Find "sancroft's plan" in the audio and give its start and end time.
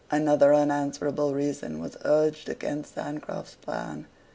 2.95-4.07